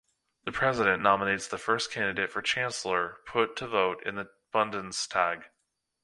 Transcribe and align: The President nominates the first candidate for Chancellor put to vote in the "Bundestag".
The 0.45 0.51
President 0.51 1.03
nominates 1.03 1.47
the 1.47 1.59
first 1.59 1.91
candidate 1.91 2.31
for 2.31 2.41
Chancellor 2.41 3.19
put 3.27 3.55
to 3.57 3.67
vote 3.67 4.01
in 4.03 4.15
the 4.15 4.31
"Bundestag". 4.51 5.43